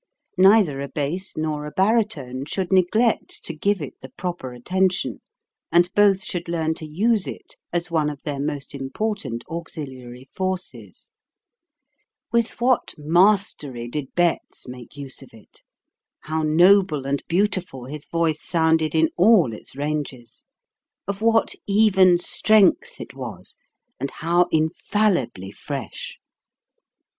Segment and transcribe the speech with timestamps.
[0.39, 5.21] Neither a bass nor a baritone should neglect to give it the proper attention,
[5.71, 11.11] and both should learn to use it as one of their most important auxiliary forces.
[12.31, 15.61] With what mastery did Betz make use of it;
[16.21, 20.45] how noble and beautiful his voice sounded in all its ranges;
[21.07, 23.55] of what even strength it was,
[23.99, 26.17] and how infallibly fresh